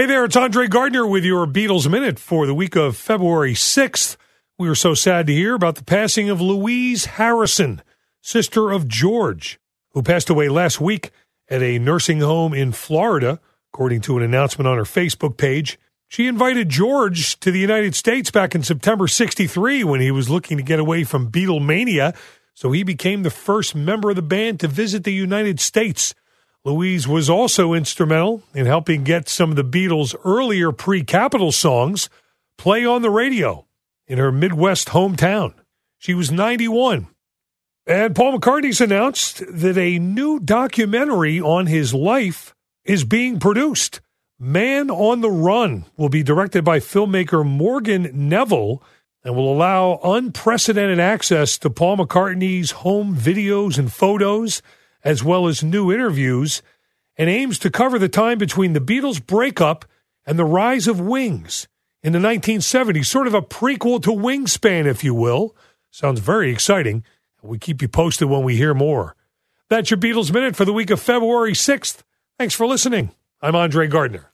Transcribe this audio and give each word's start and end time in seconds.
Hey 0.00 0.06
there, 0.06 0.24
it's 0.24 0.34
Andre 0.34 0.66
Gardner 0.66 1.06
with 1.06 1.26
your 1.26 1.46
Beatles 1.46 1.86
Minute 1.86 2.18
for 2.18 2.46
the 2.46 2.54
week 2.54 2.74
of 2.74 2.96
February 2.96 3.52
6th. 3.52 4.16
We 4.58 4.66
were 4.66 4.74
so 4.74 4.94
sad 4.94 5.26
to 5.26 5.34
hear 5.34 5.54
about 5.54 5.74
the 5.74 5.84
passing 5.84 6.30
of 6.30 6.40
Louise 6.40 7.04
Harrison, 7.04 7.82
sister 8.22 8.70
of 8.70 8.88
George, 8.88 9.60
who 9.90 10.02
passed 10.02 10.30
away 10.30 10.48
last 10.48 10.80
week 10.80 11.10
at 11.50 11.62
a 11.62 11.78
nursing 11.78 12.20
home 12.20 12.54
in 12.54 12.72
Florida, 12.72 13.40
according 13.74 14.00
to 14.00 14.16
an 14.16 14.22
announcement 14.22 14.66
on 14.66 14.78
her 14.78 14.84
Facebook 14.84 15.36
page. 15.36 15.78
She 16.08 16.26
invited 16.26 16.70
George 16.70 17.38
to 17.40 17.50
the 17.50 17.60
United 17.60 17.94
States 17.94 18.30
back 18.30 18.54
in 18.54 18.62
September 18.62 19.06
63 19.06 19.84
when 19.84 20.00
he 20.00 20.10
was 20.10 20.30
looking 20.30 20.56
to 20.56 20.62
get 20.62 20.80
away 20.80 21.04
from 21.04 21.30
Beatlemania, 21.30 22.16
so 22.54 22.72
he 22.72 22.84
became 22.84 23.22
the 23.22 23.28
first 23.28 23.74
member 23.74 24.08
of 24.08 24.16
the 24.16 24.22
band 24.22 24.60
to 24.60 24.66
visit 24.66 25.04
the 25.04 25.12
United 25.12 25.60
States. 25.60 26.14
Louise 26.64 27.08
was 27.08 27.30
also 27.30 27.72
instrumental 27.72 28.42
in 28.54 28.66
helping 28.66 29.02
get 29.02 29.28
some 29.28 29.50
of 29.50 29.56
the 29.56 29.64
Beatles' 29.64 30.14
earlier 30.24 30.72
pre 30.72 31.02
Capitol 31.02 31.52
songs 31.52 32.10
play 32.58 32.84
on 32.84 33.00
the 33.00 33.10
radio 33.10 33.66
in 34.06 34.18
her 34.18 34.30
Midwest 34.30 34.88
hometown. 34.88 35.54
She 35.98 36.12
was 36.12 36.30
91. 36.30 37.06
And 37.86 38.14
Paul 38.14 38.38
McCartney's 38.38 38.80
announced 38.80 39.42
that 39.48 39.78
a 39.78 39.98
new 39.98 40.38
documentary 40.38 41.40
on 41.40 41.66
his 41.66 41.94
life 41.94 42.54
is 42.84 43.04
being 43.04 43.40
produced. 43.40 44.00
Man 44.38 44.90
on 44.90 45.22
the 45.22 45.30
Run 45.30 45.86
will 45.96 46.08
be 46.10 46.22
directed 46.22 46.64
by 46.64 46.78
filmmaker 46.78 47.44
Morgan 47.44 48.10
Neville 48.12 48.82
and 49.24 49.34
will 49.34 49.52
allow 49.52 49.98
unprecedented 50.02 51.00
access 51.00 51.56
to 51.58 51.70
Paul 51.70 51.98
McCartney's 51.98 52.70
home 52.70 53.16
videos 53.16 53.78
and 53.78 53.92
photos 53.92 54.62
as 55.04 55.24
well 55.24 55.46
as 55.46 55.62
new 55.62 55.92
interviews, 55.92 56.62
and 57.16 57.28
aims 57.28 57.58
to 57.58 57.70
cover 57.70 57.98
the 57.98 58.08
time 58.08 58.38
between 58.38 58.72
the 58.72 58.80
Beatles' 58.80 59.24
breakup 59.24 59.84
and 60.26 60.38
the 60.38 60.44
rise 60.44 60.86
of 60.86 61.00
Wings 61.00 61.68
in 62.02 62.12
the 62.12 62.18
1970s, 62.18 63.06
sort 63.06 63.26
of 63.26 63.34
a 63.34 63.42
prequel 63.42 64.02
to 64.02 64.10
Wingspan, 64.10 64.86
if 64.86 65.04
you 65.04 65.14
will. 65.14 65.54
Sounds 65.90 66.20
very 66.20 66.50
exciting. 66.50 67.04
We 67.42 67.58
keep 67.58 67.82
you 67.82 67.88
posted 67.88 68.28
when 68.28 68.42
we 68.42 68.56
hear 68.56 68.74
more. 68.74 69.16
That's 69.68 69.90
your 69.90 69.98
Beatles 69.98 70.32
Minute 70.32 70.56
for 70.56 70.64
the 70.64 70.72
week 70.72 70.90
of 70.90 71.00
February 71.00 71.52
6th. 71.52 72.02
Thanks 72.38 72.54
for 72.54 72.66
listening. 72.66 73.12
I'm 73.40 73.54
Andre 73.54 73.86
Gardner. 73.86 74.29